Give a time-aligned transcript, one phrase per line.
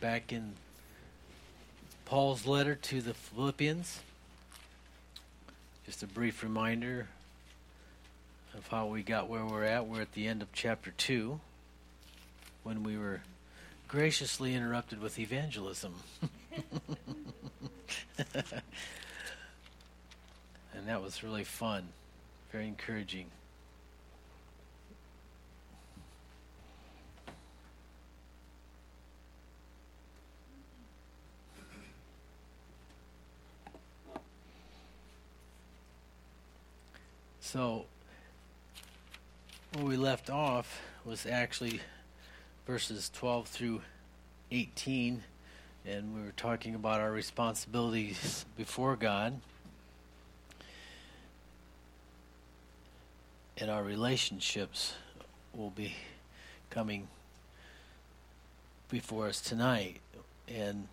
[0.00, 0.54] back in
[2.06, 4.00] Paul's letter to the Philippians.
[5.84, 7.06] Just a brief reminder
[8.56, 9.86] of how we got where we're at.
[9.86, 11.38] We're at the end of chapter 2
[12.62, 13.20] when we were
[13.88, 15.94] graciously interrupted with evangelism.
[18.34, 18.62] and
[20.86, 21.88] that was really fun,
[22.52, 23.26] very encouraging.
[37.52, 37.86] So,
[39.72, 41.80] where we left off was actually
[42.64, 43.80] verses 12 through
[44.52, 45.24] 18,
[45.84, 49.40] and we were talking about our responsibilities before God
[53.58, 54.94] and our relationships
[55.52, 55.96] will be
[56.70, 57.08] coming
[58.88, 59.96] before us tonight.
[60.46, 60.86] And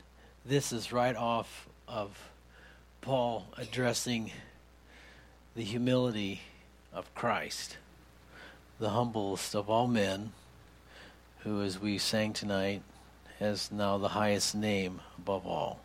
[0.43, 2.17] this is right off of
[3.01, 4.31] Paul addressing
[5.55, 6.41] the humility
[6.93, 7.77] of Christ,
[8.79, 10.33] the humblest of all men,
[11.39, 12.81] who, as we sang tonight,
[13.39, 15.79] has now the highest name above all.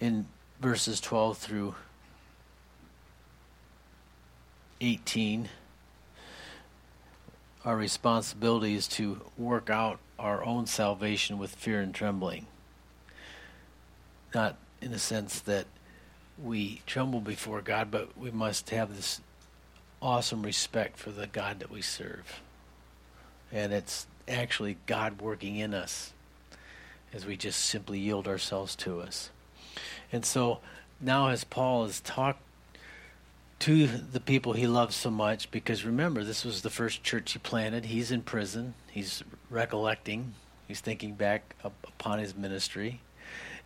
[0.00, 0.26] In
[0.60, 1.74] verses 12 through
[4.80, 5.48] 18,
[7.64, 12.46] our responsibility is to work out our own salvation with fear and trembling.
[14.34, 15.66] Not in the sense that
[16.42, 19.20] we tremble before God, but we must have this
[20.00, 22.40] awesome respect for the God that we serve.
[23.52, 26.12] And it's actually God working in us
[27.12, 29.30] as we just simply yield ourselves to us.
[30.12, 30.58] And so
[31.00, 32.42] now, as Paul has talked
[33.60, 37.38] to the people he loves so much, because remember, this was the first church he
[37.38, 37.86] planted.
[37.86, 40.34] He's in prison, he's recollecting,
[40.66, 43.00] he's thinking back upon his ministry,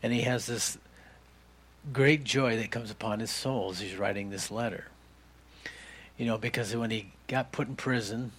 [0.03, 0.79] and he has this
[1.93, 4.87] great joy that comes upon his soul as he's writing this letter.
[6.19, 8.33] You know, because when he got put in prison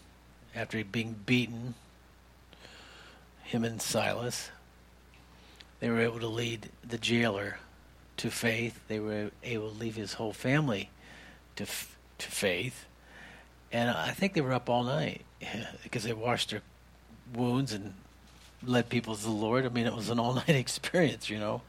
[0.55, 1.75] after being beaten,
[3.43, 4.49] him and Silas,
[5.79, 7.59] they were able to lead the jailer
[8.17, 8.79] to faith.
[8.87, 10.89] They were able to lead his whole family
[11.55, 12.85] to f- to faith,
[13.71, 15.21] and I think they were up all night
[15.83, 16.63] because they washed their
[17.33, 17.93] wounds and
[18.63, 19.65] led people to the Lord.
[19.65, 21.61] I mean, it was an all night experience, you know,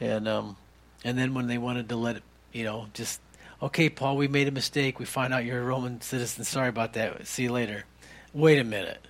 [0.00, 0.56] and um,
[1.04, 2.22] and then when they wanted to let it,
[2.52, 3.20] you know, just,
[3.62, 4.98] okay, Paul, we made a mistake.
[4.98, 6.44] We find out you're a Roman citizen.
[6.44, 7.26] Sorry about that.
[7.26, 7.84] See you later.
[8.32, 9.06] Wait a minute.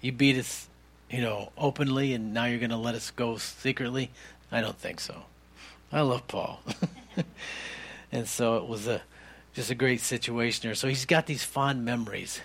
[0.00, 0.68] You beat us,
[1.10, 4.10] you know, openly, and now you're going to let us go secretly?
[4.50, 5.22] I don't think so.
[5.90, 6.60] I love Paul.
[8.12, 9.02] and so it was a
[9.54, 10.74] just a great situation there.
[10.74, 12.40] So he's got these fond memories.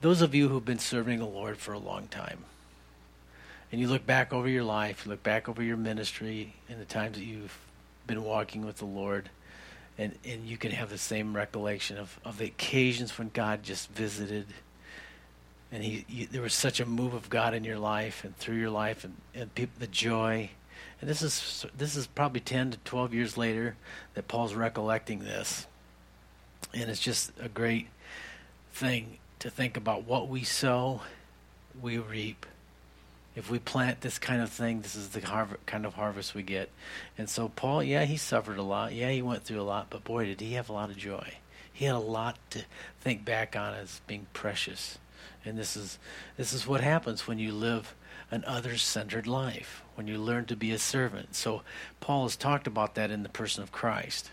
[0.00, 2.44] Those of you who've been serving the Lord for a long time,
[3.70, 6.84] and you look back over your life, you look back over your ministry and the
[6.84, 7.58] times that you've
[8.06, 9.30] been walking with the Lord,
[9.98, 13.90] and, and you can have the same recollection of, of the occasions when God just
[13.90, 14.46] visited
[15.72, 18.70] and he, there was such a move of God in your life and through your
[18.70, 20.50] life and, and the joy.
[21.00, 23.76] And this is this is probably 10 to 12 years later
[24.14, 25.66] that Paul's recollecting this.
[26.72, 27.88] And it's just a great
[28.72, 31.02] thing to think about what we sow,
[31.80, 32.46] we reap
[33.36, 36.42] if we plant this kind of thing, this is the harv- kind of harvest we
[36.42, 36.70] get.
[37.18, 38.94] And so Paul, yeah, he suffered a lot.
[38.94, 41.34] Yeah, he went through a lot, but boy, did he have a lot of joy.
[41.72, 42.64] He had a lot to
[43.00, 44.98] think back on as being precious.
[45.44, 45.98] And this is
[46.38, 47.94] this is what happens when you live
[48.30, 51.34] an others-centered life, when you learn to be a servant.
[51.36, 51.62] So
[52.00, 54.30] Paul has talked about that in the person of Christ.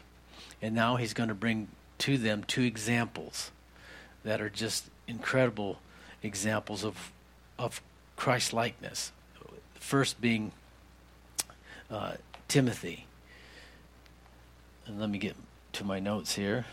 [0.62, 1.68] And now he's going to bring
[2.00, 3.52] to them two examples
[4.24, 5.80] that are just incredible
[6.24, 7.12] examples of
[7.60, 7.82] of
[8.24, 9.12] Christ likeness.
[9.74, 10.54] First being
[11.92, 12.14] uh,
[12.48, 13.06] Timothy.
[14.86, 15.36] And let me get
[15.74, 16.64] to my notes here.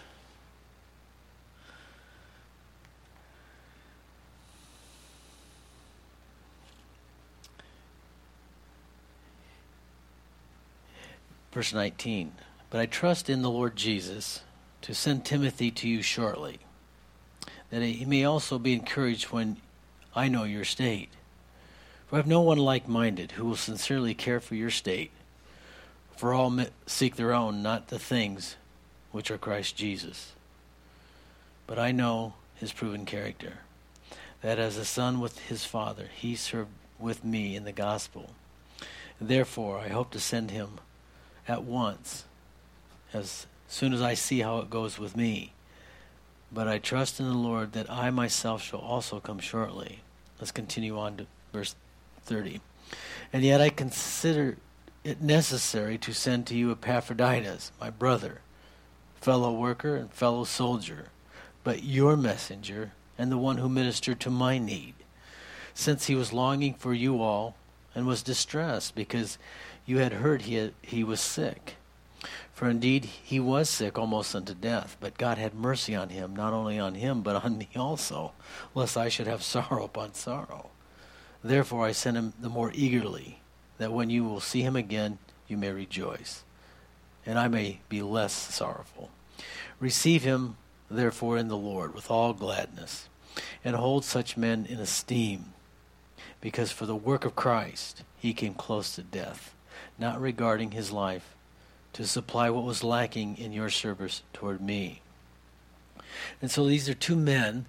[11.51, 12.31] Verse 19.
[12.71, 14.43] But I trust in the Lord Jesus
[14.83, 16.61] to send Timothy to you shortly,
[17.71, 19.57] that he may also be encouraged when
[20.15, 21.09] I know your state
[22.11, 25.13] for I have no one like minded who will sincerely care for your state.
[26.17, 26.53] For all
[26.85, 28.57] seek their own, not the things
[29.13, 30.33] which are Christ Jesus.
[31.69, 33.59] But I know his proven character,
[34.43, 38.31] that as a son with his father, he served with me in the gospel.
[39.21, 40.81] Therefore, I hope to send him
[41.47, 42.25] at once,
[43.15, 45.53] as soon as I see how it goes with me.
[46.51, 50.01] But I trust in the Lord that I myself shall also come shortly.
[50.41, 51.77] Let's continue on to verse
[52.31, 52.61] 30.
[53.33, 54.57] And yet I consider
[55.03, 58.41] it necessary to send to you Epaphroditus, my brother,
[59.21, 61.09] fellow worker and fellow soldier,
[61.65, 64.95] but your messenger and the one who ministered to my need,
[65.75, 67.57] since he was longing for you all
[67.97, 69.37] and was distressed because
[69.85, 71.75] you had heard he, had, he was sick.
[72.55, 76.53] For indeed he was sick almost unto death, but God had mercy on him, not
[76.53, 78.33] only on him, but on me also,
[78.73, 80.71] lest I should have sorrow upon sorrow.
[81.43, 83.41] Therefore I sent him the more eagerly,
[83.79, 86.45] that when you will see him again, you may rejoice,
[87.25, 89.11] and I may be less sorrowful.
[89.79, 90.57] Receive him,
[90.91, 93.09] therefore, in the Lord with all gladness,
[93.65, 95.55] and hold such men in esteem,
[96.41, 99.55] because for the work of Christ he came close to death,
[99.99, 101.35] not regarding his life,
[101.95, 105.01] to supply what was lacking in your service toward me.
[106.41, 107.67] And so these are two men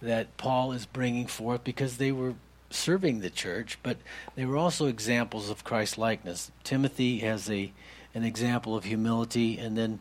[0.00, 2.34] that Paul is bringing forth because they were
[2.70, 3.98] serving the church, but
[4.36, 6.50] they were also examples of Christ likeness.
[6.64, 7.72] Timothy has a
[8.12, 10.00] an example of humility, and then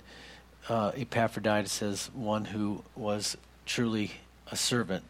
[0.67, 3.37] uh, Epaphroditus as one who was
[3.67, 4.13] truly
[4.51, 5.03] a servant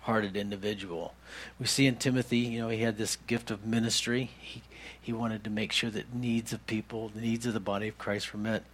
[0.00, 1.14] hearted individual.
[1.58, 4.30] We see in Timothy, you know, he had this gift of ministry.
[4.40, 4.62] He
[5.04, 7.98] he wanted to make sure that needs of people, the needs of the body of
[7.98, 8.64] Christ were met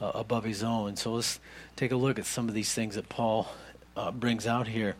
[0.00, 0.96] uh, above his own.
[0.96, 1.38] So let's
[1.76, 3.52] take a look at some of these things that Paul
[3.96, 4.94] uh, brings out here.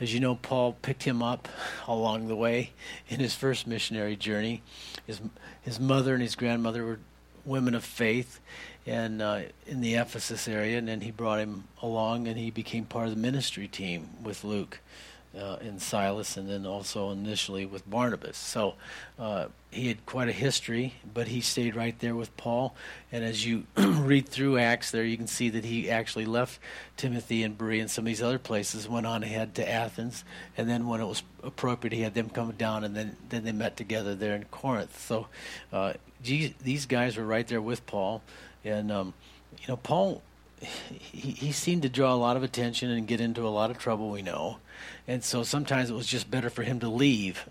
[0.00, 1.48] As you know, Paul picked him up
[1.88, 2.72] along the way
[3.08, 4.62] in his first missionary journey.
[5.06, 5.20] His
[5.62, 6.98] his mother and his grandmother were
[7.44, 8.40] women of faith,
[8.86, 12.84] and uh, in the Ephesus area, and then he brought him along, and he became
[12.84, 14.80] part of the ministry team with Luke
[15.36, 18.36] uh, and Silas, and then also initially with Barnabas.
[18.36, 18.74] So
[19.18, 22.74] uh, he had quite a history, but he stayed right there with Paul.
[23.10, 26.60] And as you read through Acts, there you can see that he actually left
[26.96, 30.24] Timothy and Berea and some of these other places, went on ahead to Athens,
[30.56, 33.52] and then when it was appropriate, he had them come down, and then then they
[33.52, 35.00] met together there in Corinth.
[35.00, 35.26] So
[35.72, 38.22] uh, these guys were right there with Paul,
[38.64, 39.14] and um,
[39.60, 40.22] you know Paul.
[40.64, 43.78] He, he seemed to draw a lot of attention and get into a lot of
[43.78, 44.58] trouble, we know.
[45.06, 47.46] And so sometimes it was just better for him to leave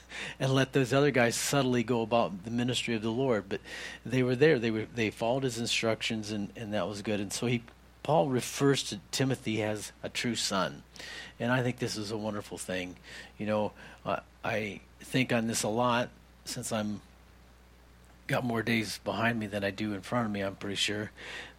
[0.40, 3.44] and let those other guys subtly go about the ministry of the Lord.
[3.48, 3.60] But
[4.04, 4.58] they were there.
[4.58, 7.20] They were they followed his instructions and, and that was good.
[7.20, 7.62] And so he
[8.02, 10.82] Paul refers to Timothy as a true son.
[11.40, 12.96] And I think this is a wonderful thing.
[13.38, 13.72] You know,
[14.04, 16.10] uh, I think on this a lot
[16.44, 17.00] since I'm
[18.26, 20.40] got more days behind me than I do in front of me.
[20.40, 21.10] I'm pretty sure.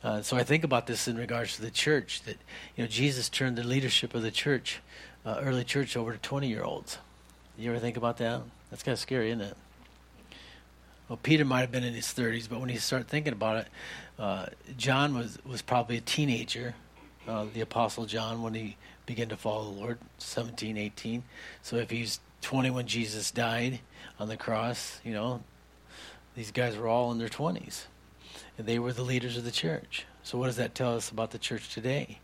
[0.04, 2.22] Uh, so I think about this in regards to the church.
[2.24, 2.38] That
[2.76, 4.80] you know, Jesus turned the leadership of the church,
[5.26, 6.98] uh, early church, over to 20 year olds.
[7.58, 8.42] You ever think about that?
[8.70, 9.58] That's kind of scary, isn't it?
[11.08, 13.68] Well, Peter might have been in his 30s, but when you start thinking about it,
[14.18, 16.74] uh, John was was probably a teenager.
[17.28, 21.24] Uh, the apostle John when he began to follow the Lord, 17, 18.
[21.62, 23.80] So if he's 20 when Jesus died
[24.20, 25.42] on the cross, you know,
[26.36, 27.86] these guys were all in their 20s,
[28.58, 30.06] and they were the leaders of the church.
[30.24, 32.20] So what does that tell us about the church today?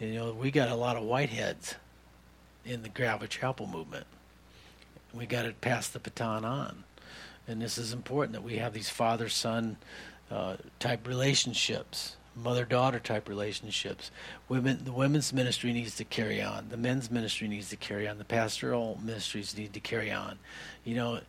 [0.00, 1.74] You know, we got a lot of whiteheads
[2.64, 4.06] in the Calvary Chapel movement.
[5.12, 6.84] We got to pass the baton on,
[7.46, 9.76] and this is important that we have these father-son
[10.30, 14.10] uh, type relationships, mother-daughter type relationships.
[14.48, 16.70] Women, the women's ministry needs to carry on.
[16.70, 18.18] The men's ministry needs to carry on.
[18.18, 20.38] The pastoral ministries need to carry on.
[20.84, 21.20] You know,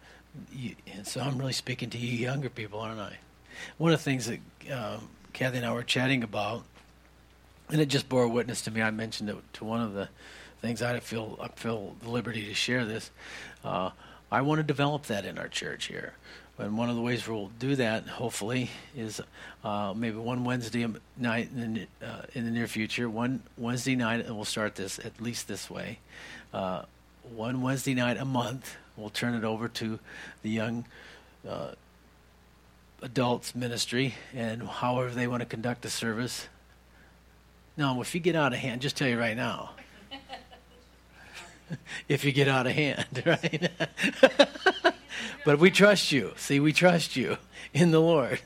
[0.52, 3.18] you, and so I'm really speaking to you younger people, aren't I?
[3.78, 4.40] One of the things that
[4.72, 6.64] um, Kathy and I were chatting about,
[7.70, 8.82] and it just bore witness to me.
[8.82, 10.10] I mentioned it to one of the
[10.62, 13.12] things I feel I feel the liberty to share this.
[13.64, 13.92] Uh,
[14.32, 16.14] I want to develop that in our church here.
[16.58, 19.22] And one of the ways we'll do that, hopefully, is
[19.64, 20.88] uh, maybe one Wednesday
[21.18, 23.10] night in the, uh, in the, near future.
[23.10, 26.00] One Wednesday night, and we'll start this at least this way.
[26.54, 26.84] Uh,
[27.36, 30.00] one Wednesday night a month, We'll turn it over to
[30.42, 30.86] the young
[31.48, 31.72] uh,
[33.02, 36.48] adults ministry and however they want to conduct the service.
[37.78, 39.72] Now, if you get out of hand, just tell you right now.
[42.08, 43.70] if you get out of hand, right?
[45.46, 46.34] but we trust you.
[46.38, 47.38] See, we trust you
[47.74, 48.40] in the Lord.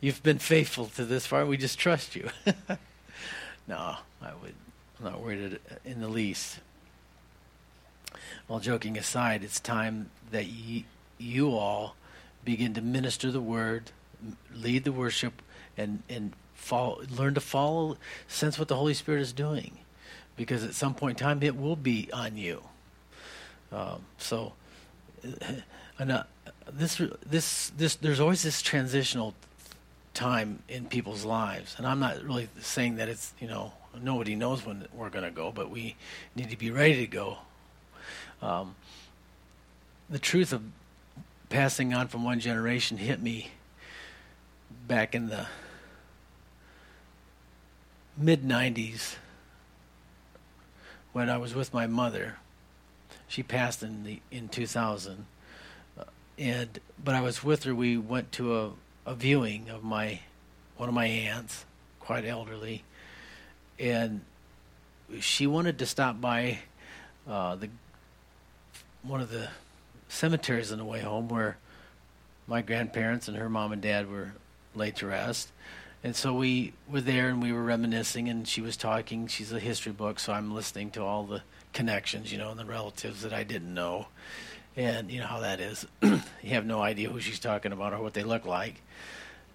[0.00, 1.46] You've been faithful to this far.
[1.46, 2.28] We just trust you.
[3.66, 4.54] no, I would.
[4.98, 6.58] I'm not worried in the least
[8.48, 10.84] all joking aside, it's time that ye,
[11.18, 11.96] you all
[12.44, 13.90] begin to minister the word,
[14.54, 15.42] lead the worship,
[15.76, 17.96] and and follow, learn to follow,
[18.28, 19.78] sense what the Holy Spirit is doing,
[20.36, 22.62] because at some point in time it will be on you.
[23.72, 24.52] Um, so,
[25.98, 26.24] and, uh,
[26.72, 29.34] this this this there's always this transitional
[30.14, 34.64] time in people's lives, and I'm not really saying that it's you know nobody knows
[34.64, 35.96] when we're going to go, but we
[36.34, 37.38] need to be ready to go
[38.42, 38.74] um,
[40.08, 40.62] the truth of
[41.48, 43.50] passing on from one generation hit me
[44.86, 45.46] back in the
[48.16, 49.16] mid 90s
[51.12, 52.36] when I was with my mother.
[53.28, 55.26] She passed in the in 2000.
[55.98, 56.04] Uh,
[56.38, 58.70] and but I was with her we went to a,
[59.06, 60.20] a viewing of my
[60.76, 61.64] one of my aunts,
[62.00, 62.84] quite elderly,
[63.78, 64.20] and
[65.20, 66.58] she wanted to stop by
[67.28, 67.70] uh, the
[69.06, 69.48] one of the
[70.08, 71.56] cemeteries on the way home where
[72.46, 74.32] my grandparents and her mom and dad were
[74.74, 75.50] laid to rest.
[76.04, 79.26] And so we were there and we were reminiscing, and she was talking.
[79.26, 82.64] She's a history book, so I'm listening to all the connections, you know, and the
[82.64, 84.06] relatives that I didn't know.
[84.76, 85.86] And you know how that is.
[86.02, 86.20] you
[86.50, 88.82] have no idea who she's talking about or what they look like.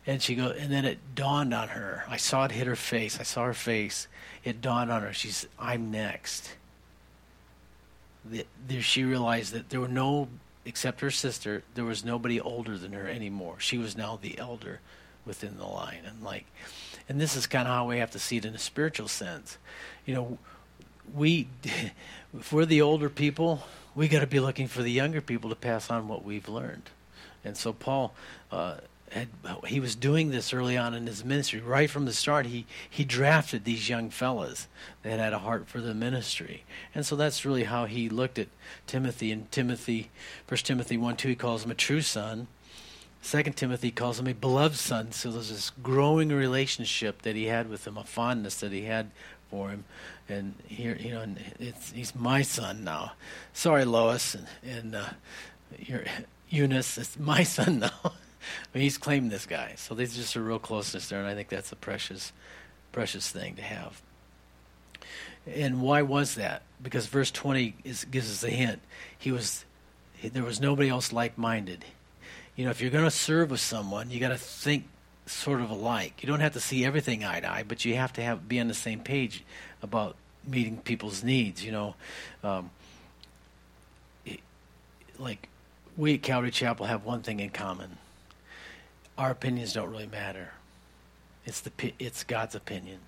[0.08, 2.04] And she goes, and then it dawned on her.
[2.10, 3.20] I saw it hit her face.
[3.20, 4.08] I saw her face.
[4.44, 5.14] It dawned on her.
[5.14, 6.56] She's, I'm next
[8.26, 8.48] that
[8.82, 10.28] she realized that there were no,
[10.66, 13.56] except her sister, there was nobody older than her anymore.
[13.60, 14.80] She was now the elder
[15.26, 16.46] within the line, and like,
[17.08, 19.58] and this is kind of how we have to see it in a spiritual sense.
[20.06, 20.38] You know,
[21.14, 21.48] we,
[22.38, 23.64] if we're the older people,
[23.96, 26.90] we got to be looking for the younger people to pass on what we've learned.
[27.44, 28.14] And so Paul
[28.52, 28.76] uh,
[29.12, 29.28] had,
[29.68, 31.60] he was doing this early on in his ministry.
[31.60, 34.68] Right from the start, he, he drafted these young fellas
[35.04, 36.64] that had a heart for the ministry.
[36.96, 38.48] And so that's really how he looked at
[38.88, 39.32] Timothy.
[39.32, 40.10] And Timothy,
[40.48, 42.48] First Timothy 1 2, he calls him a true son.
[43.22, 45.12] Second Timothy calls him a beloved son.
[45.12, 49.12] So there's this growing relationship that he had with him, a fondness that he had
[49.50, 49.84] for him.
[50.30, 51.26] And here, you know,
[51.94, 53.12] he's my son now.
[53.54, 56.00] Sorry, Lois and, and uh,
[56.50, 58.14] Eunice, it's my son now.
[58.74, 61.72] He's claimed this guy, so there's just a real closeness there, and I think that's
[61.72, 62.32] a precious,
[62.92, 64.02] precious thing to have.
[65.48, 66.64] And why was that?
[66.82, 68.82] Because verse 20 is, gives us a hint.
[69.18, 69.66] He was,
[70.22, 71.84] there was nobody else like-minded.
[72.56, 74.86] You know, if you're going to serve with someone, you got to think
[75.26, 76.22] sort of alike.
[76.22, 78.60] You don't have to see everything eye to eye, but you have to have be
[78.60, 79.44] on the same page
[79.82, 81.64] about meeting people's needs.
[81.64, 81.96] You know,
[82.44, 82.70] um,
[84.26, 84.42] it,
[85.18, 85.48] like
[85.98, 87.98] we at Calvary Chapel have one thing in common
[89.18, 90.52] our opinions don't really matter.
[91.46, 93.00] It's the it's God's opinion.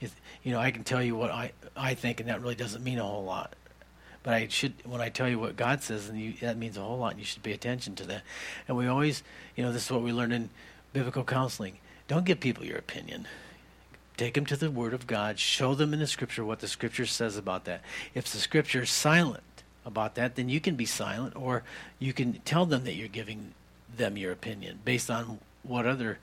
[0.00, 2.84] It's, you know, I can tell you what I I think, and that really doesn't
[2.84, 3.54] mean a whole lot.
[4.22, 6.82] But I should when I tell you what God says, and you, that means a
[6.82, 7.12] whole lot.
[7.12, 8.22] And you should pay attention to that.
[8.66, 9.22] And we always,
[9.56, 10.50] you know, this is what we learn in
[10.92, 11.78] biblical counseling.
[12.08, 13.26] Don't give people your opinion.
[14.16, 15.38] Take them to the Word of God.
[15.38, 17.82] Show them in the Scripture what the Scripture says about that.
[18.14, 19.42] If the Scripture is silent
[19.84, 21.62] about that, then you can be silent, or
[21.98, 23.52] you can tell them that you're giving
[23.96, 26.18] them your opinion based on what other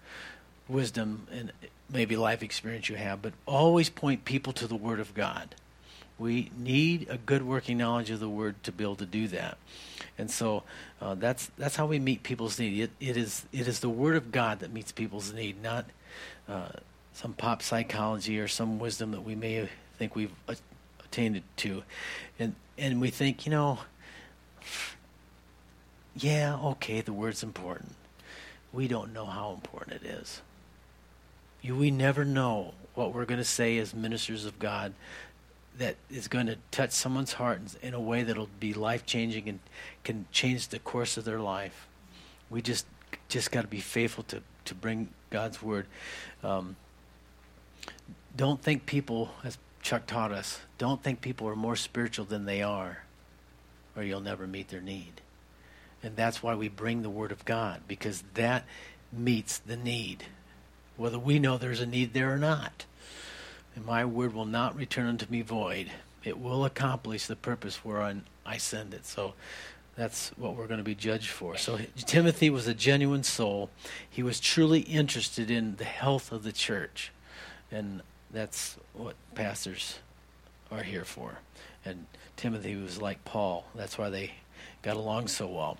[0.67, 1.51] wisdom and
[1.89, 5.55] maybe life experience you have, but always point people to the Word of God.
[6.19, 9.57] We need a good working knowledge of the Word to be able to do that,
[10.17, 10.63] and so
[11.01, 12.79] uh, that's that's how we meet people's need.
[12.79, 15.85] It, it is it is the Word of God that meets people's need, not
[16.47, 16.69] uh,
[17.13, 20.33] some pop psychology or some wisdom that we may think we've
[21.03, 21.83] attained to,
[22.37, 23.79] and and we think you know
[26.15, 27.95] yeah, okay, the word's important.
[28.71, 30.41] We don't know how important it is.
[31.61, 34.93] You, we never know what we're going to say as ministers of God
[35.77, 39.59] that is going to touch someone's heart in a way that'll be life changing and
[40.03, 41.87] can change the course of their life.
[42.49, 42.85] We just
[43.29, 45.87] just got to be faithful to to bring God's word.
[46.43, 46.75] Um,
[48.35, 52.61] don't think people, as Chuck taught us, don't think people are more spiritual than they
[52.61, 53.03] are,
[53.95, 55.21] or you'll never meet their need.
[56.03, 58.65] And that's why we bring the Word of God, because that
[59.11, 60.25] meets the need,
[60.97, 62.85] whether we know there's a need there or not.
[63.75, 65.91] And my word will not return unto me void.
[66.23, 69.05] It will accomplish the purpose whereon I send it.
[69.05, 69.33] So
[69.95, 71.57] that's what we're going to be judged for.
[71.57, 73.69] So Timothy was a genuine soul.
[74.09, 77.11] He was truly interested in the health of the church.
[77.71, 79.99] And that's what pastors
[80.71, 81.39] are here for.
[81.83, 82.05] And
[82.35, 83.65] Timothy was like Paul.
[83.75, 84.33] That's why they
[84.83, 85.77] got along so well.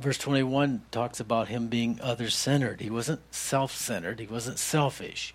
[0.00, 2.80] Verse 21 talks about him being other centered.
[2.80, 5.34] He wasn't self centered, he wasn't selfish.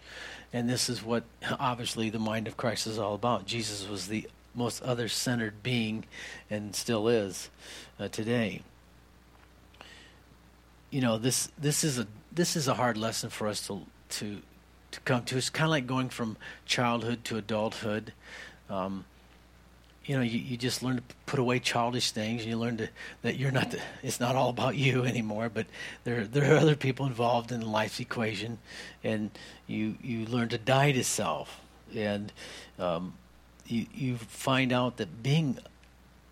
[0.52, 1.24] And this is what
[1.60, 3.46] obviously the mind of Christ is all about.
[3.46, 6.06] Jesus was the most other centered being
[6.50, 7.50] and still is
[8.00, 8.62] uh, today.
[10.92, 14.42] You know, this this is a this is a hard lesson for us to to
[14.92, 15.38] to come to.
[15.38, 18.14] It's kind of like going from childhood to adulthood.
[18.70, 19.06] Um,
[20.06, 22.90] you know, you, you just learn to put away childish things, and you learn to
[23.22, 25.66] that you're not the, it's not all about you anymore, but
[26.04, 28.60] there there are other people involved in life's equation,
[29.04, 29.32] and
[29.68, 31.62] you you learn to die to self,
[31.96, 32.34] and
[32.80, 33.14] um,
[33.66, 35.58] you you find out that being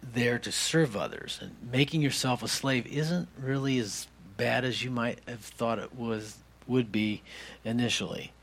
[0.02, 1.40] there to serve others.
[1.42, 5.96] And making yourself a slave isn't really as bad as you might have thought it
[5.96, 6.38] was
[6.68, 7.22] would be
[7.64, 8.34] initially.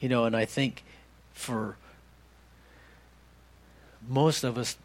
[0.00, 0.84] You know, and I think
[1.32, 1.76] for
[4.08, 4.76] most of us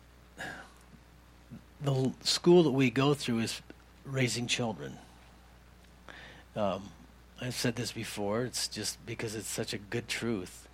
[1.81, 3.61] the school that we go through is
[4.05, 4.97] raising children.
[6.55, 6.89] Um,
[7.39, 8.43] I've said this before.
[8.43, 10.67] It's just because it's such a good truth.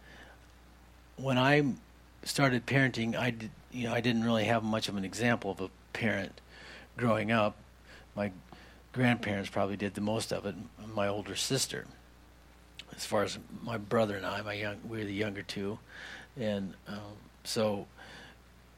[1.17, 1.73] When I
[2.23, 5.59] started parenting, I did, you know, I didn't really have much of an example of
[5.59, 6.39] a parent
[6.95, 7.57] growing up.
[8.15, 8.31] My
[8.93, 10.55] grandparents probably did the most of it.
[10.93, 11.85] My older sister,
[12.95, 15.79] as far as my brother and I, my young, we were the younger two,
[16.37, 17.87] and um, so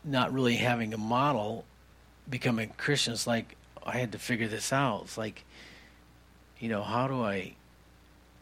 [0.05, 1.65] not really having a model
[2.29, 5.03] becoming a Christian, it's like I had to figure this out.
[5.03, 5.43] It's like,
[6.59, 7.53] you know, how do I,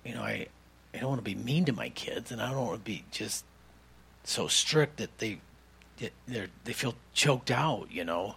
[0.05, 0.48] you know, I,
[0.93, 3.03] I don't want to be mean to my kids, and I don't want to be
[3.12, 3.46] just
[4.24, 5.39] so strict that they,
[6.27, 8.36] they they feel choked out, you know,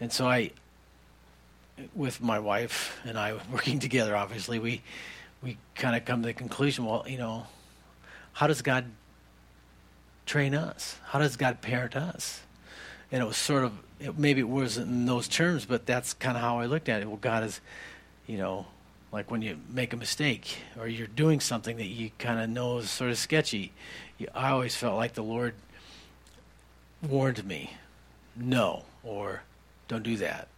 [0.00, 0.50] and so I,
[1.94, 4.82] with my wife and I working together, obviously we,
[5.42, 7.46] we kind of come to the conclusion, well, you know,
[8.32, 8.86] how does God
[10.26, 10.98] train us?
[11.06, 12.42] How does God parent us?
[13.10, 16.36] And it was sort of it, maybe it wasn't in those terms, but that's kind
[16.36, 17.06] of how I looked at it.
[17.06, 17.60] Well, God is,
[18.26, 18.66] you know,
[19.12, 22.78] like when you make a mistake or you're doing something that you kind of know
[22.78, 23.72] is sort of sketchy.
[24.18, 25.54] You, I always felt like the Lord
[27.02, 27.74] warned me,
[28.34, 29.42] no, or
[29.88, 30.48] don't do that,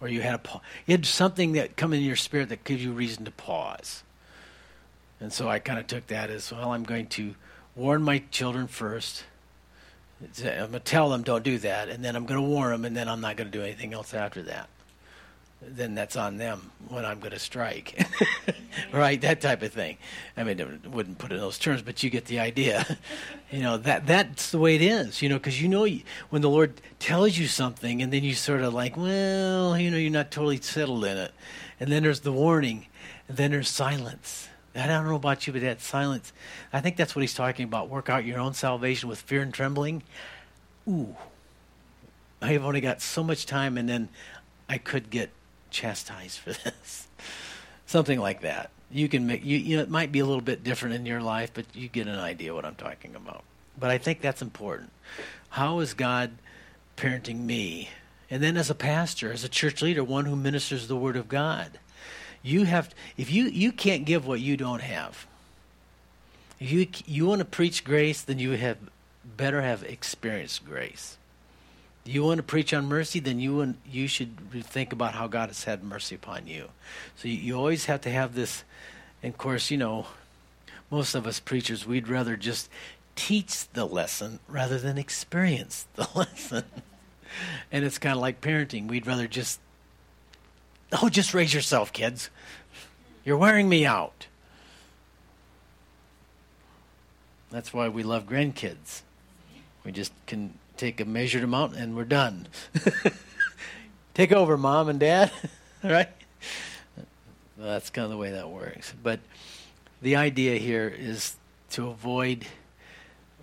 [0.00, 2.92] or you had a you had something that come in your spirit that gives you
[2.92, 4.02] reason to pause.
[5.18, 6.72] And so I kind of took that as well.
[6.72, 7.34] I'm going to
[7.76, 9.24] warn my children first
[10.22, 12.84] I'm going to tell them don't do that, and then I'm going to warn them,
[12.84, 14.68] and then I'm not going to do anything else after that.
[15.60, 18.06] Then that's on them when I'm going to strike,
[18.92, 19.20] right?
[19.20, 19.98] That type of thing.
[20.36, 22.98] I mean, I wouldn't put it in those terms, but you get the idea.
[23.50, 25.22] you know that that's the way it is.
[25.22, 25.86] You know, because you know
[26.30, 29.96] when the Lord tells you something, and then you sort of like, well, you know,
[29.96, 31.32] you're not totally settled in it,
[31.80, 32.86] and then there's the warning,
[33.26, 36.32] and then there's silence I don't know about you, but that silence,
[36.72, 37.88] I think that's what he's talking about.
[37.88, 40.02] Work out your own salvation with fear and trembling.
[40.88, 41.16] Ooh,
[42.42, 44.08] I have only got so much time, and then
[44.68, 45.30] I could get
[45.70, 47.08] chastised for this.
[47.86, 48.70] Something like that.
[48.90, 51.20] You can make you, you know it might be a little bit different in your
[51.20, 53.42] life, but you get an idea what I'm talking about.
[53.78, 54.90] But I think that's important.
[55.50, 56.32] How is God
[56.96, 57.90] parenting me?
[58.30, 61.28] And then as a pastor, as a church leader, one who ministers the word of
[61.28, 61.78] God
[62.46, 65.26] you have if you you can't give what you don't have.
[66.60, 68.78] If you you want to preach grace, then you have
[69.36, 71.18] better have experienced grace.
[72.04, 75.48] You want to preach on mercy, then you want, you should think about how God
[75.48, 76.68] has had mercy upon you.
[77.16, 78.62] So you, you always have to have this.
[79.24, 80.06] And of course, you know,
[80.88, 82.70] most of us preachers, we'd rather just
[83.16, 86.62] teach the lesson rather than experience the lesson.
[87.72, 88.86] and it's kind of like parenting.
[88.86, 89.58] We'd rather just
[91.02, 92.30] Oh, just raise yourself, kids.
[93.24, 94.26] You're wearing me out.
[97.50, 99.02] That's why we love grandkids.
[99.84, 102.48] We just can take a measured amount and we're done.
[104.14, 105.30] take over, mom and dad.
[105.84, 106.08] right?
[107.58, 108.92] That's kind of the way that works.
[109.02, 109.20] But
[110.02, 111.36] the idea here is
[111.70, 112.46] to avoid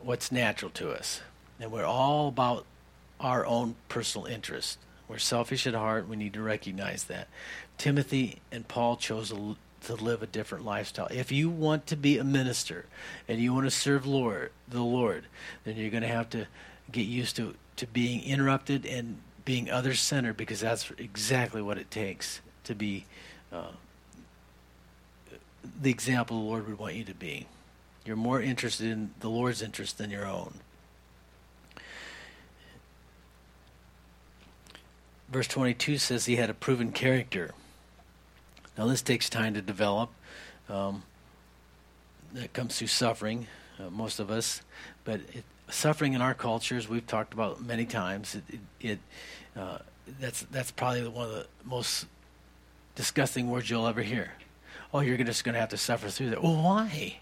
[0.01, 1.21] what's natural to us.
[1.59, 2.65] And we're all about
[3.19, 4.79] our own personal interest.
[5.07, 6.07] We're selfish at heart.
[6.07, 7.27] We need to recognize that.
[7.77, 11.07] Timothy and Paul chose to, to live a different lifestyle.
[11.11, 12.85] If you want to be a minister
[13.27, 15.25] and you want to serve Lord, the Lord,
[15.63, 16.47] then you're going to have to
[16.91, 21.91] get used to, to being interrupted and being other centered because that's exactly what it
[21.91, 23.05] takes to be
[23.51, 23.71] uh,
[25.81, 27.47] the example the Lord would want you to be.
[28.05, 30.59] You're more interested in the Lord's interest than your own.
[35.29, 37.51] Verse 22 says he had a proven character.
[38.77, 40.09] Now, this takes time to develop.
[40.69, 41.03] Um,
[42.33, 43.47] that comes through suffering,
[43.79, 44.61] uh, most of us.
[45.03, 48.35] But it, suffering in our cultures, we've talked about many times.
[48.35, 48.99] It, it, it
[49.59, 49.79] uh,
[50.19, 52.07] that's that's probably one of the most
[52.95, 54.31] disgusting words you'll ever hear.
[54.93, 56.43] Oh, you're just going to have to suffer through that.
[56.43, 57.19] Well, why?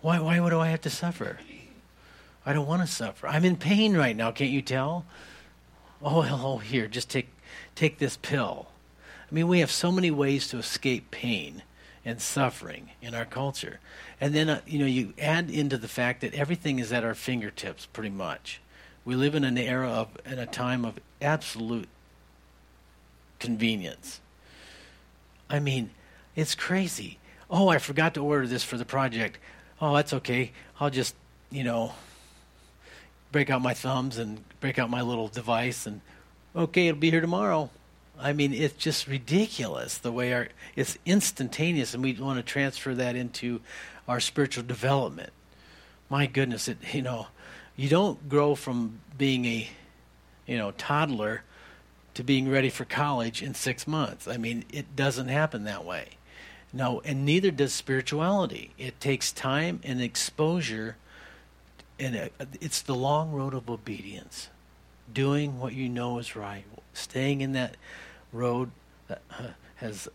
[0.00, 0.18] Why?
[0.18, 1.38] Why would I have to suffer?
[2.46, 3.26] I don't want to suffer.
[3.26, 4.30] I'm in pain right now.
[4.30, 5.06] Can't you tell?
[6.04, 7.28] Oh, oh, here, just take,
[7.74, 8.68] take this pill.
[9.30, 11.62] I mean, we have so many ways to escape pain
[12.04, 13.80] and suffering in our culture.
[14.20, 17.14] And then, uh, you know, you add into the fact that everything is at our
[17.14, 18.60] fingertips pretty much.
[19.04, 21.88] We live in an era of, in a time of absolute
[23.38, 24.20] convenience.
[25.48, 25.90] I mean,
[26.36, 27.18] it's crazy.
[27.50, 29.38] Oh, I forgot to order this for the project.
[29.80, 30.52] Oh, that's okay.
[30.80, 31.14] I'll just,
[31.50, 31.94] you know,
[33.34, 36.00] break out my thumbs and break out my little device and
[36.54, 37.68] okay, it'll be here tomorrow.
[38.16, 42.94] I mean, it's just ridiculous the way our it's instantaneous, and we want to transfer
[42.94, 43.60] that into
[44.06, 45.30] our spiritual development.
[46.08, 47.26] My goodness, it you know,
[47.74, 49.68] you don't grow from being a
[50.46, 51.42] you know toddler
[52.14, 54.28] to being ready for college in six months.
[54.28, 56.10] I mean, it doesn't happen that way.
[56.72, 58.74] No, and neither does spirituality.
[58.78, 60.98] It takes time and exposure,
[61.98, 62.30] and
[62.60, 64.48] it's the long road of obedience,
[65.12, 67.76] doing what you know is right, staying in that
[68.32, 68.70] road
[69.08, 69.22] that
[69.76, 70.08] has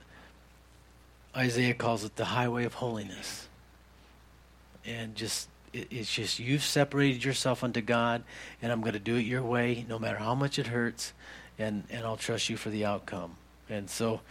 [1.36, 3.48] Isaiah calls it the highway of holiness,
[4.86, 8.24] and just it's just you've separated yourself unto God,
[8.62, 11.14] and I'm going to do it your way, no matter how much it hurts,
[11.58, 13.36] and and I'll trust you for the outcome.
[13.70, 14.22] And so,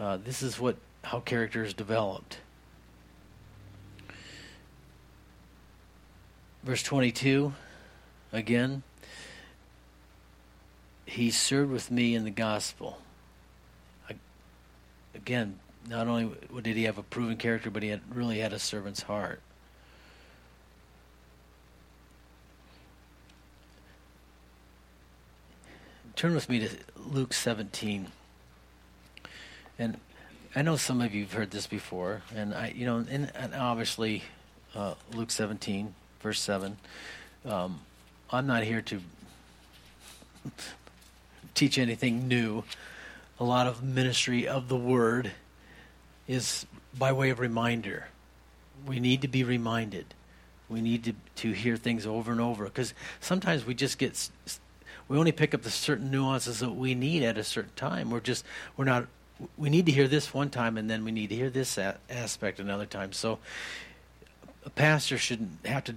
[0.00, 2.38] uh, this is what how character is developed.
[6.68, 7.54] Verse 22,
[8.30, 8.82] again,
[11.06, 12.98] he served with me in the gospel.
[15.14, 18.58] Again, not only did he have a proven character, but he had, really had a
[18.58, 19.40] servant's heart.
[26.16, 28.08] Turn with me to Luke 17.
[29.78, 29.98] And
[30.54, 33.54] I know some of you have heard this before, and I, you know, and, and
[33.54, 34.24] obviously,
[34.74, 36.76] uh, Luke 17, verse 7.
[37.44, 37.80] Um,
[38.30, 39.00] I'm not here to
[41.54, 42.64] teach anything new.
[43.40, 45.32] A lot of ministry of the word
[46.26, 48.08] is by way of reminder.
[48.86, 50.06] We need to be reminded.
[50.68, 54.28] We need to, to hear things over and over because sometimes we just get
[55.08, 58.10] we only pick up the certain nuances that we need at a certain time.
[58.10, 58.44] We're just
[58.76, 59.06] we're not
[59.56, 61.78] we need to hear this one time and then we need to hear this
[62.10, 63.12] aspect another time.
[63.12, 63.38] So
[64.64, 65.94] a pastor shouldn't have to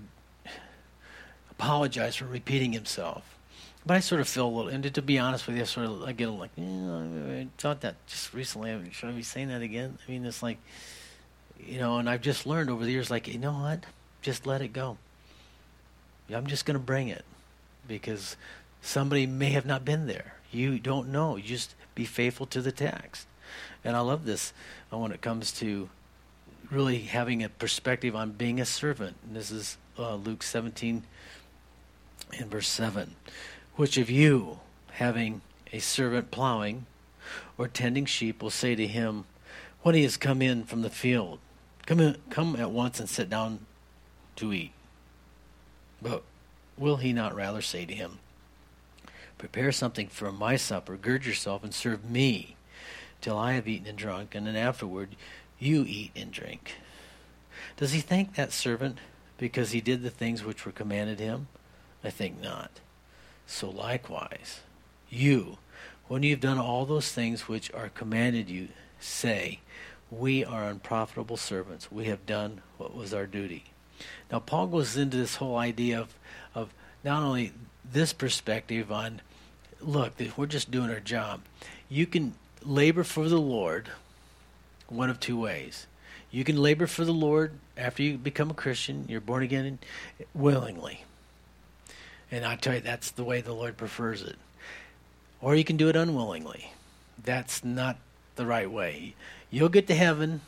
[1.62, 3.38] apologize for repeating himself.
[3.86, 5.86] But I sort of feel a little, and to be honest with you, I sort
[5.88, 8.90] of I get a, like, I thought that just recently.
[8.92, 9.98] Should I be saying that again?
[10.06, 10.58] I mean, it's like,
[11.60, 13.86] you know, and I've just learned over the years, like, you know what?
[14.24, 14.98] Just let it go.
[16.34, 17.26] I'm just going to bring it
[17.88, 18.38] because
[18.82, 20.36] somebody may have not been there.
[20.52, 21.36] You don't know.
[21.36, 23.28] You just be faithful to the text.
[23.84, 24.54] And I love this
[24.92, 25.90] uh, when it comes to
[26.72, 29.18] really having a perspective on being a servant.
[29.28, 31.04] And this is uh, Luke 17
[32.34, 33.16] in verse 7.
[33.76, 34.60] Which of you,
[34.94, 35.42] having
[35.72, 36.86] a servant plowing
[37.58, 39.26] or tending sheep, will say to him,
[39.82, 41.40] when he has come in from the field,
[41.86, 43.66] come, in, come at once and sit down
[44.36, 44.72] to eat?
[46.02, 46.24] But
[46.78, 48.20] will he not rather say to him,
[49.38, 52.56] Prepare something for my supper, gird yourself, and serve me
[53.22, 55.16] till I have eaten and drunk, and then afterward
[55.58, 56.76] you eat and drink.
[57.78, 59.00] Does he thank that servant
[59.38, 61.48] because he did the things which were commanded him?
[62.04, 62.72] I think not.
[63.46, 64.62] So likewise,
[65.10, 65.58] you,
[66.08, 69.60] when you've done all those things which are commanded you, say,
[70.10, 71.92] We are unprofitable servants.
[71.92, 73.66] We have done what was our duty.
[74.32, 76.16] Now, Paul goes into this whole idea of,
[76.56, 77.54] of not only
[77.90, 79.22] this perspective on,
[79.80, 81.42] look, we're just doing our job.
[81.90, 82.34] You can
[82.64, 83.90] labor for the Lord
[84.88, 85.88] one of two ways.
[86.30, 89.80] You can labor for the Lord after you become a Christian, you're born again
[90.34, 91.04] willingly.
[92.32, 94.38] And I tell you, that's the way the Lord prefers it.
[95.42, 96.72] Or you can do it unwillingly.
[97.22, 97.98] That's not
[98.36, 99.16] the right way.
[99.50, 100.42] You'll get to heaven,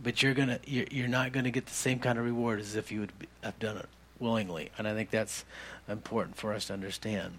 [0.00, 2.90] but you're gonna you're, you're not gonna get the same kind of reward as if
[2.90, 3.86] you would have done it
[4.18, 4.70] willingly.
[4.76, 5.44] And I think that's
[5.88, 7.38] important for us to understand.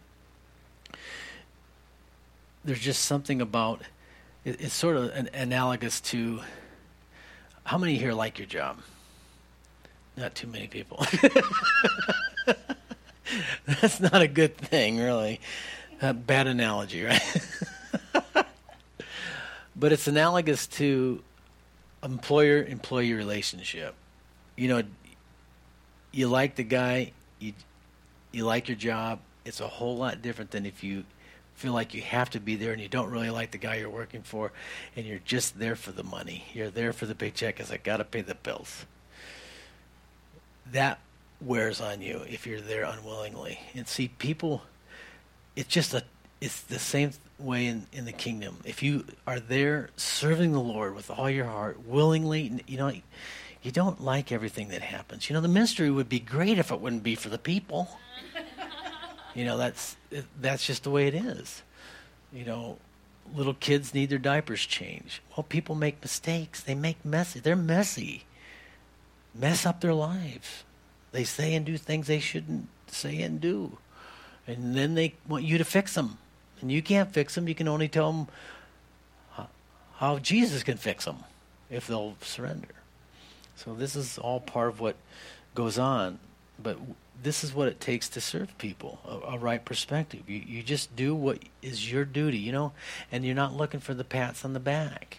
[2.64, 3.82] There's just something about
[4.46, 6.42] it, it's sort of an, analogous to
[7.66, 8.80] how many here like your job?
[10.18, 11.06] Not too many people.
[13.66, 15.40] That's not a good thing, really.
[16.02, 17.22] A bad analogy, right?
[19.76, 21.24] but it's analogous to
[22.04, 23.96] employer employee relationship.
[24.56, 24.84] You know,
[26.12, 27.54] you like the guy, you
[28.32, 29.20] you like your job.
[29.46, 31.06] It's a whole lot different than if you
[31.56, 33.90] feel like you have to be there and you don't really like the guy you're
[33.90, 34.52] working for
[34.96, 36.46] and you're just there for the money.
[36.54, 38.86] You're there for the paycheck because I got to pay the bills.
[40.72, 41.00] That
[41.42, 43.60] wears on you if you're there unwillingly.
[43.74, 44.64] And see, people,
[45.56, 46.04] it's just a,
[46.42, 48.58] it's the same way in, in the kingdom.
[48.66, 52.92] If you are there serving the Lord with all your heart, willingly, you know,
[53.62, 55.30] you don't like everything that happens.
[55.30, 57.90] You know, the ministry would be great if it wouldn't be for the people.
[59.36, 59.96] You know, that's
[60.42, 61.62] that's just the way it is.
[62.34, 62.78] You know,
[63.34, 65.22] little kids need their diapers changed.
[65.36, 66.62] Well, people make mistakes.
[66.62, 67.40] They make messy.
[67.40, 68.24] They're messy.
[69.34, 70.64] Mess up their lives.
[71.12, 73.78] They say and do things they shouldn't say and do.
[74.48, 76.18] And then they want you to fix them.
[76.62, 77.48] And you can't fix them.
[77.48, 78.28] You can only tell them
[79.98, 81.18] how Jesus can fix them
[81.70, 82.70] if they'll surrender.
[83.56, 84.96] So this is all part of what
[85.56, 86.20] goes on.
[86.62, 86.78] But
[87.22, 90.22] this is what it takes to serve people a, a, right perspective.
[90.28, 92.72] You, you just do what is your duty, you know,
[93.12, 95.18] and you're not looking for the pats on the back.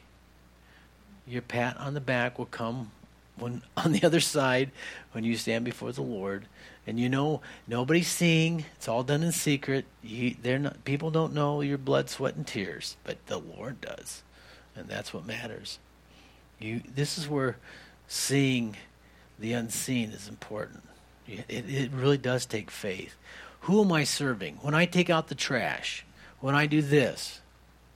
[1.26, 2.90] Your pat on the back will come
[3.40, 4.70] when on the other side
[5.12, 6.46] when you stand before the Lord.
[6.86, 9.84] And you know nobody's seeing it's all done in secret.
[10.02, 14.22] You, they're not people don't know your blood sweat and tears but the Lord does.
[14.74, 15.78] And that's what matters.
[16.58, 17.56] You this is where
[18.08, 18.76] seeing
[19.38, 20.82] the unseen is important.
[21.26, 23.14] It, it really does take faith.
[23.60, 24.56] Who am I serving?
[24.62, 26.04] When I take out the trash
[26.40, 27.40] when I do this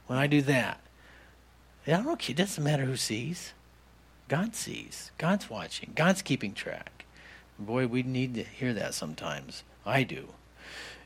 [0.07, 0.81] when I do that
[1.87, 3.53] I don't it doesn't matter who sees
[4.29, 5.11] God sees.
[5.19, 5.93] God's watching.
[5.95, 7.05] God's keeping track.
[7.59, 9.63] Boy, we need to hear that sometimes.
[9.87, 10.29] I do.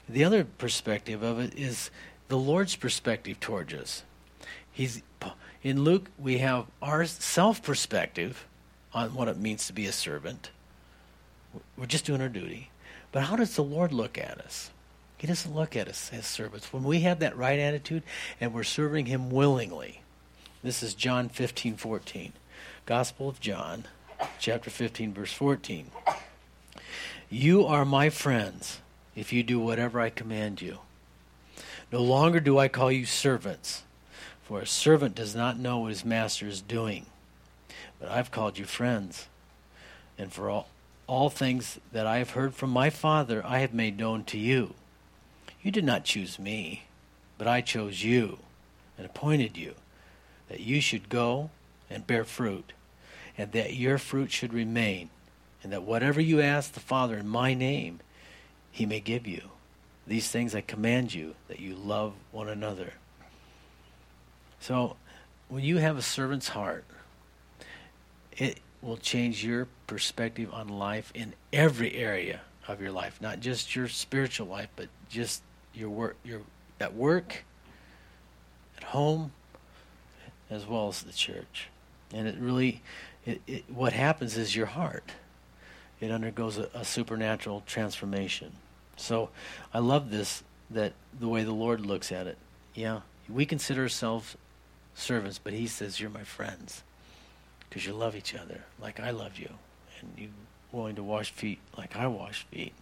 [0.09, 1.91] The other perspective of it is
[2.29, 4.03] the Lord's perspective towards us.
[4.71, 5.03] He's
[5.63, 8.47] in Luke we have our self perspective
[8.95, 10.51] on what it means to be a servant.
[11.77, 12.71] We're just doing our duty.
[13.11, 14.71] But how does the Lord look at us?
[15.17, 16.73] He doesn't look at us as servants.
[16.73, 18.03] When we have that right attitude
[18.41, 20.03] and we're serving him willingly.
[20.63, 22.33] This is John 15, 14.
[22.89, 23.85] Gospel of John,
[24.39, 25.91] chapter 15, verse 14.
[27.29, 28.81] You are my friends
[29.15, 30.79] if you do whatever I command you.
[31.93, 33.83] No longer do I call you servants,
[34.43, 37.05] for a servant does not know what his master is doing.
[38.01, 39.27] But I've called you friends.
[40.17, 40.71] And for all,
[41.07, 44.73] all things that I have heard from my Father, I have made known to you.
[45.61, 46.85] You did not choose me,
[47.37, 48.39] but I chose you
[48.97, 49.75] and appointed you,
[50.49, 51.51] that you should go
[51.91, 52.73] and bear fruit
[53.39, 55.09] and that your fruit should remain,
[55.63, 58.01] and that whatever you ask the Father in my name,
[58.71, 59.43] he may give you.
[60.07, 62.95] These things I command you, that you love one another.
[64.59, 64.97] So,
[65.49, 66.85] when you have a servant's heart,
[68.37, 73.75] it will change your perspective on life in every area of your life, not just
[73.75, 75.43] your spiritual life, but just
[75.75, 76.41] your work, your
[76.81, 77.45] at work,
[78.77, 79.33] at home,
[80.51, 81.69] as well as the church.
[82.13, 82.83] And it really
[83.29, 85.13] it, it, what happens is your heart.
[86.01, 88.53] It undergoes a, a supernatural transformation.
[88.97, 89.29] So
[89.73, 92.39] I love this, that the way the Lord looks at it.
[92.75, 94.37] Yeah, we consider ourselves
[94.95, 96.83] servants, but He says, You're my friends
[97.69, 99.51] because you love each other like I love you,
[100.01, 100.31] and you're
[100.73, 102.73] willing to wash feet like I wash feet.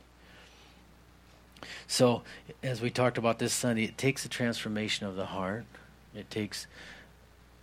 [1.88, 2.22] So,
[2.62, 5.64] as we talked about this Sunday, it takes a transformation of the heart.
[6.14, 6.68] It takes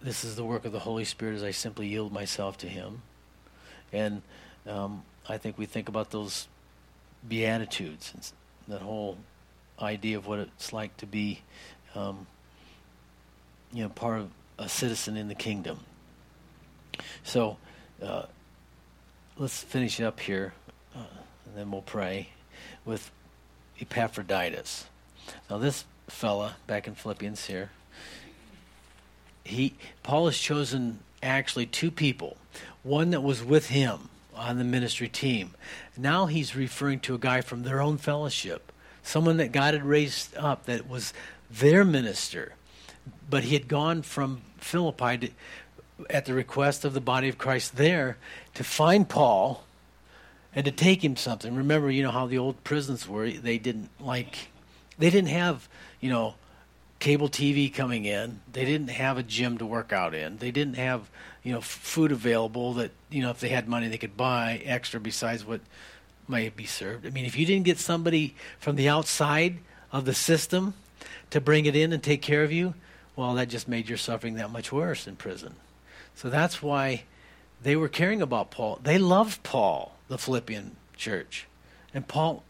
[0.04, 3.02] this is the work of the Holy Spirit as I simply yield myself to Him.
[3.92, 4.22] And
[4.68, 6.48] um, I think we think about those
[7.28, 8.32] Beatitudes, and
[8.68, 9.18] that whole
[9.80, 11.42] idea of what it's like to be,
[11.96, 12.28] um,
[13.72, 15.80] you know, part of a citizen in the kingdom.
[17.24, 17.58] So
[18.02, 18.24] uh,
[19.38, 20.54] let's finish up here,
[20.94, 21.00] uh,
[21.46, 22.30] and then we'll pray
[22.84, 23.10] with
[23.80, 24.88] Epaphroditus.
[25.50, 27.72] Now, this fella back in Philippians here
[29.44, 32.38] he Paul has chosen actually two people,
[32.84, 35.54] one that was with him on the ministry team.
[35.98, 38.72] Now he's referring to a guy from their own fellowship,
[39.04, 41.14] someone that God had raised up that was
[41.50, 42.54] their minister,
[43.30, 45.30] but he had gone from Philippi to,
[46.10, 48.18] at the request of the body of Christ there
[48.56, 49.64] to find Paul
[50.56, 51.56] and to take him something.
[51.56, 54.50] Remember, you know how the old prisons were; they didn't like,
[54.98, 55.68] they didn't have,
[56.00, 56.36] you know,
[57.04, 58.40] cable TV coming in.
[58.54, 60.38] They didn't have a gym to work out in.
[60.38, 61.10] They didn't have,
[61.44, 65.02] you know, food available that, you know, if they had money they could buy extra
[65.02, 65.60] besides what
[66.30, 67.06] might be served.
[67.06, 69.58] I mean, if you didn't get somebody from the outside
[69.92, 70.76] of the system
[71.30, 72.74] to bring it in and take care of you,
[73.18, 75.56] well, that just made your suffering that much worse in prison.
[76.16, 77.04] So that's why
[77.62, 78.80] they were caring about Paul.
[78.82, 81.48] They loved Paul, the Philippian church.
[81.94, 82.46] And Paul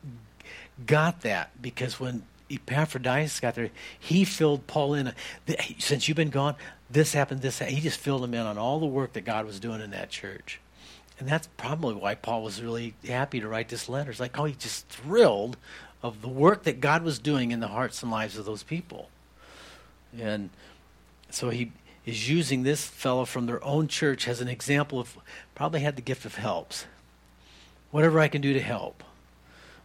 [0.85, 5.13] got that because when Epaphroditus got there, he filled Paul in.
[5.79, 6.55] Since you've been gone,
[6.89, 7.77] this happened, this happened.
[7.77, 10.09] He just filled him in on all the work that God was doing in that
[10.09, 10.59] church.
[11.19, 14.11] And that's probably why Paul was really happy to write this letter.
[14.11, 15.57] It's like, oh, he's just thrilled
[16.01, 19.09] of the work that God was doing in the hearts and lives of those people.
[20.19, 20.49] And
[21.29, 21.71] so he
[22.05, 25.17] is using this fellow from their own church as an example of
[25.55, 26.85] probably had the gift of helps.
[27.91, 29.03] Whatever I can do to help.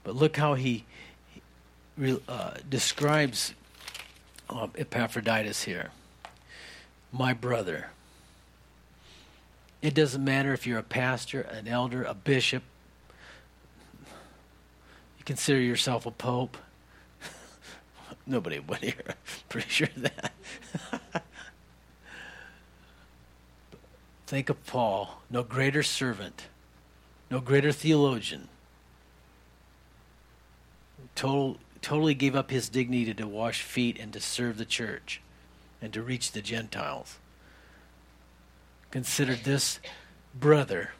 [0.02, 0.84] But look how he
[2.28, 3.54] uh, describes
[4.50, 5.90] uh, Epaphroditus here.
[7.12, 7.90] My brother.
[9.80, 12.62] It doesn't matter if you're a pastor, an elder, a bishop,
[15.18, 16.56] you consider yourself a pope.
[18.26, 19.14] Nobody would here.
[19.48, 20.32] Pretty sure that.
[24.26, 26.48] Think of Paul, no greater servant,
[27.30, 28.48] no greater theologian.
[31.14, 35.20] Total, totally gave up his dignity to wash feet and to serve the church
[35.80, 37.18] and to reach the Gentiles.
[38.90, 39.80] Considered this
[40.34, 40.92] brother,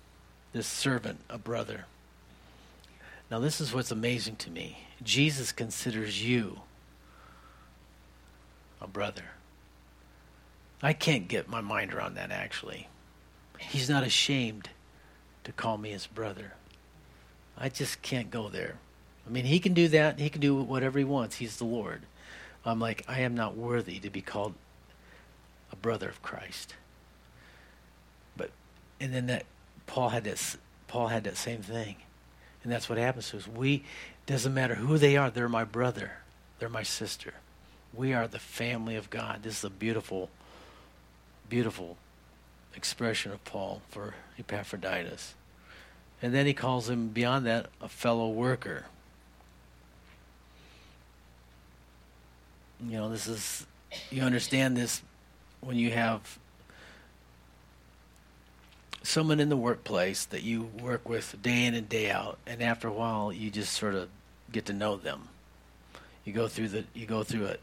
[0.53, 1.87] this servant, a brother.
[3.31, 4.79] Now, this is what's amazing to me.
[5.03, 6.61] Jesus considers you
[8.81, 9.25] a brother.
[10.83, 12.89] I can't get my mind around that, actually.
[13.59, 14.71] He's not ashamed
[15.45, 16.55] to call me his brother.
[17.57, 18.79] I just can't go there.
[19.29, 20.19] I mean, he can do that.
[20.19, 21.37] He can do whatever he wants.
[21.37, 22.03] He's the Lord.
[22.65, 24.55] I'm like, I am not worthy to be called
[25.71, 26.75] a brother of Christ.
[28.37, 28.51] But,
[29.01, 29.45] and then that
[29.87, 30.57] Paul had that.
[30.87, 31.97] Paul had that same thing,
[32.63, 33.47] and that's what happens to us.
[33.47, 33.85] We
[34.25, 35.31] doesn't matter who they are.
[35.31, 36.13] They're my brother.
[36.59, 37.35] They're my sister.
[37.95, 39.43] We are the family of God.
[39.43, 40.31] This is a beautiful,
[41.49, 41.97] beautiful
[42.75, 45.35] expression of Paul for Epaphroditus.
[46.21, 48.87] And then he calls him, beyond that, a fellow worker.
[52.85, 53.67] You know, this is,
[54.11, 55.03] you understand this
[55.61, 56.39] when you have
[59.03, 62.89] someone in the workplace that you work with day in and day out, and after
[62.89, 64.09] a while, you just sort of
[64.53, 65.29] get to know them.
[66.25, 67.61] You go through the, you go through it,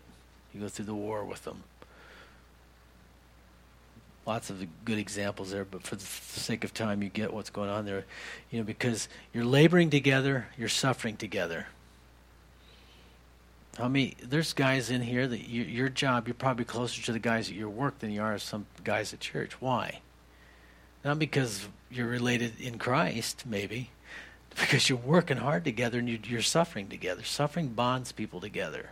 [0.54, 1.64] you go through the war with them
[4.26, 7.70] lots of good examples there, but for the sake of time, you get what's going
[7.70, 8.06] on there.
[8.50, 11.68] You know, because you're laboring together, you're suffering together.
[13.78, 14.16] How many?
[14.24, 17.56] There's guys in here that you, your job, you're probably closer to the guys at
[17.56, 19.60] your work than you are some guys at church.
[19.60, 20.00] Why?
[21.04, 23.90] Not because you're related in Christ, maybe,
[24.60, 27.24] because you're working hard together and you're suffering together.
[27.24, 28.92] Suffering bonds people together,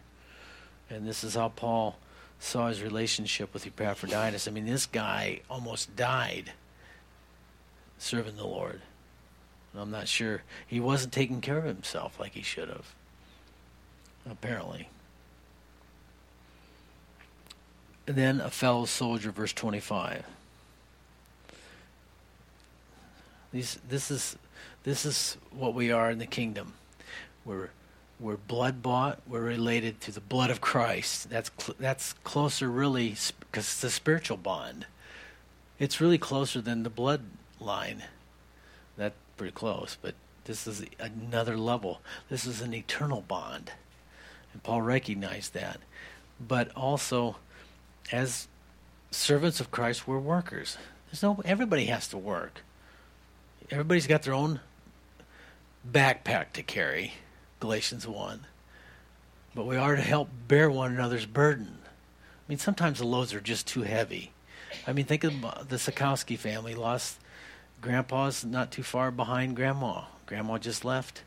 [0.89, 1.97] and this is how Paul
[2.39, 4.49] saw his relationship with Epaphroditus.
[4.49, 6.51] I mean, this guy almost died
[7.97, 8.81] serving the Lord.
[9.75, 10.43] I'm not sure.
[10.67, 12.93] He wasn't taking care of himself like he should have,
[14.29, 14.89] apparently.
[18.07, 20.25] And then a fellow soldier, verse 25.
[23.51, 24.35] These, this is
[24.83, 26.73] this is what we are in the kingdom.
[27.45, 27.69] We're
[28.19, 29.21] we're blood bought.
[29.27, 31.29] We're related to the blood of Christ.
[31.29, 34.85] That's cl- that's closer, really, because it's a spiritual bond.
[35.79, 38.01] It's really closer than the bloodline.
[38.97, 42.01] That's pretty close, but this is another level.
[42.29, 43.71] This is an eternal bond,
[44.53, 45.79] and Paul recognized that.
[46.39, 47.37] But also,
[48.11, 48.47] as
[49.11, 50.77] servants of Christ, we're workers.
[51.07, 51.41] There's no.
[51.45, 52.61] Everybody has to work.
[53.69, 54.59] Everybody's got their own
[55.89, 57.13] backpack to carry
[57.59, 58.45] Galatians 1.
[59.55, 61.77] But we are to help bear one another's burden.
[61.83, 64.31] I mean, sometimes the loads are just too heavy.
[64.87, 67.19] I mean, think of the Sikowski family lost
[67.79, 70.05] grandpa's not too far behind grandma.
[70.25, 71.23] Grandma just left.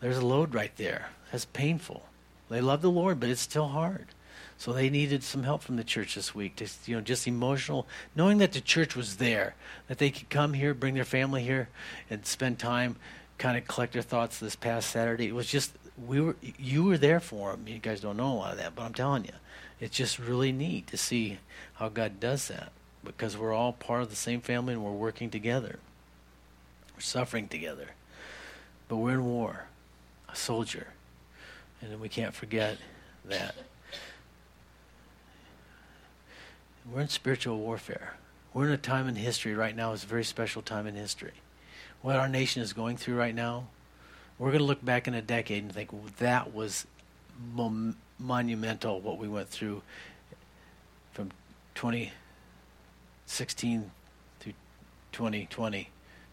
[0.00, 1.10] There's a load right there.
[1.30, 2.06] That's painful.
[2.52, 4.06] They love the Lord, but it's still hard.
[4.58, 6.56] So they needed some help from the church this week.
[6.56, 9.54] Just you know, just emotional, knowing that the church was there,
[9.88, 11.68] that they could come here, bring their family here,
[12.10, 12.96] and spend time
[13.38, 15.26] kind of collect their thoughts this past Saturday.
[15.26, 15.72] It was just
[16.06, 17.66] we were you were there for them.
[17.66, 19.32] You guys don't know a lot of that, but I'm telling you,
[19.80, 21.38] it's just really neat to see
[21.74, 22.70] how God does that
[23.02, 25.78] because we're all part of the same family and we're working together.
[26.94, 27.88] We're suffering together,
[28.88, 29.64] but we're in war,
[30.28, 30.88] a soldier,
[31.82, 32.78] and we can't forget
[33.26, 33.54] that.
[36.90, 38.14] We're in spiritual warfare.
[38.54, 39.92] We're in a time in history right now.
[39.92, 41.32] It's a very special time in history
[42.02, 43.68] what our nation is going through right now,
[44.38, 46.86] we're going to look back in a decade and think well, that was
[47.54, 49.82] mom- monumental what we went through
[51.12, 51.30] from
[51.76, 53.90] 2016
[54.40, 54.52] through
[55.12, 55.88] 2020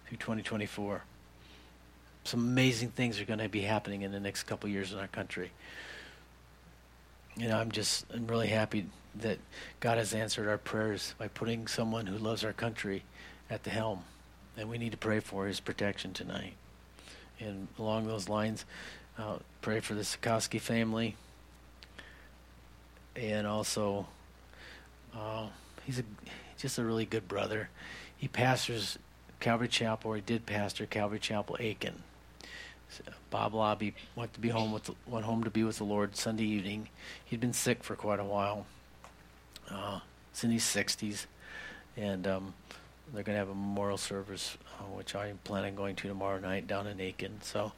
[0.08, 1.04] through 2024.
[2.30, 5.08] Some amazing things are going to be happening in the next couple years in our
[5.08, 5.50] country.
[7.36, 8.86] You know, I'm just I'm really happy
[9.16, 9.40] that
[9.80, 13.02] God has answered our prayers by putting someone who loves our country
[13.50, 14.04] at the helm
[14.56, 16.54] and we need to pray for his protection tonight.
[17.40, 18.64] And along those lines,
[19.18, 21.16] uh, pray for the Sikowski family,
[23.16, 24.06] and also
[25.18, 25.48] uh,
[25.84, 26.04] he's a
[26.60, 27.70] just a really good brother.
[28.16, 29.00] He pastors
[29.40, 32.04] Calvary Chapel, or he did pastor Calvary Chapel Aiken.
[33.30, 36.44] Bob Lobby went to be home with went home to be with the Lord Sunday
[36.44, 36.90] evening.
[37.26, 38.66] He'd been sick for quite a while.
[39.70, 40.00] Uh,
[40.32, 41.28] it's in his sixties,
[41.96, 42.54] and um,
[43.14, 46.40] they're going to have a memorial service, uh, which I am planning going to tomorrow
[46.40, 47.42] night down in Aiken.
[47.42, 47.74] So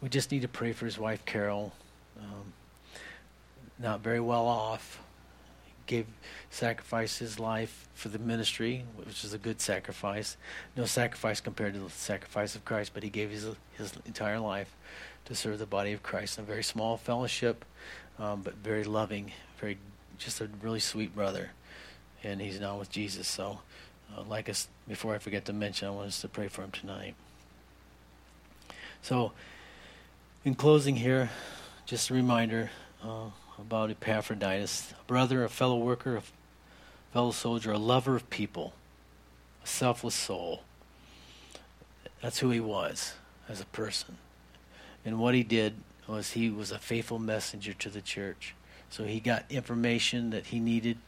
[0.00, 1.72] we just need to pray for his wife, Carol.
[2.18, 2.52] Um,
[3.78, 5.00] not very well off.
[5.86, 6.06] Gave
[6.50, 10.36] sacrificed his life for the ministry, which is a good sacrifice.
[10.76, 14.74] No sacrifice compared to the sacrifice of Christ, but he gave his his entire life
[15.26, 16.38] to serve the body of Christ.
[16.38, 17.64] A very small fellowship,
[18.18, 19.78] um, but very loving, very
[20.18, 21.50] just a really sweet brother,
[22.24, 23.28] and he's now with Jesus.
[23.28, 23.60] So,
[24.16, 26.70] uh, like us, before I forget to mention, I want us to pray for him
[26.70, 27.14] tonight.
[29.02, 29.32] So,
[30.44, 31.30] in closing here,
[31.84, 32.70] just a reminder
[33.02, 36.22] uh, about Epaphroditus, a brother, a fellow worker, a
[37.12, 38.74] fellow soldier, a lover of people,
[39.64, 40.62] a selfless soul.
[42.22, 43.14] That's who he was
[43.48, 44.18] as a person.
[45.04, 45.74] And what he did
[46.08, 48.54] was he was a faithful messenger to the church.
[48.90, 50.98] So he got information that he needed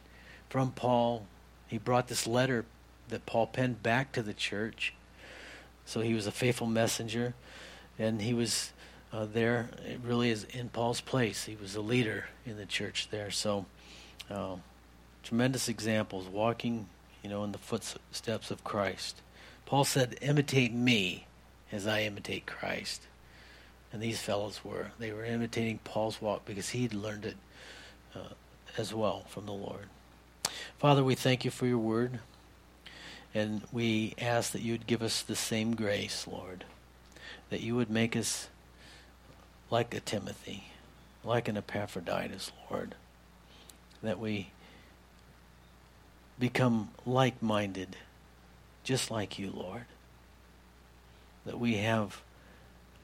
[0.49, 1.25] from Paul.
[1.67, 2.65] He brought this letter
[3.09, 4.93] that Paul penned back to the church.
[5.85, 7.33] So he was a faithful messenger,
[7.97, 8.71] and he was
[9.11, 9.69] uh, there.
[9.85, 11.45] It really is in Paul's place.
[11.45, 13.31] He was a leader in the church there.
[13.31, 13.65] So
[14.29, 14.55] uh,
[15.23, 16.87] tremendous examples, walking,
[17.23, 19.21] you know, in the footsteps of Christ.
[19.65, 21.25] Paul said, "Imitate me,
[21.71, 23.03] as I imitate Christ."
[23.91, 24.91] And these fellows were.
[24.99, 27.37] They were imitating Paul's walk because he'd learned it
[28.15, 28.33] uh,
[28.77, 29.87] as well from the Lord.
[30.77, 32.19] Father, we thank you for your word.
[33.33, 36.65] And we ask that you would give us the same grace, Lord.
[37.49, 38.47] That you would make us
[39.69, 40.65] like a Timothy,
[41.23, 42.95] like an Epaphroditus, Lord.
[44.01, 44.51] That we
[46.39, 47.97] become like minded,
[48.83, 49.85] just like you, Lord.
[51.45, 52.21] That we have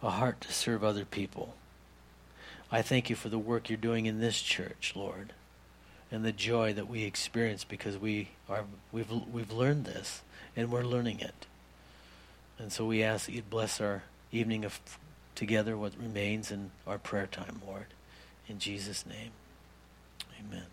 [0.02, 1.56] a heart to serve other people.
[2.72, 5.34] I thank you for the work you're doing in this church, Lord,
[6.12, 10.22] and the joy that we experience because we are we've we've learned this
[10.56, 11.46] and we're learning it.
[12.58, 14.80] And so we ask that you bless our evening of
[15.36, 17.88] together what remains in our prayer time, Lord.
[18.48, 19.32] In Jesus' name.
[20.40, 20.66] Amen.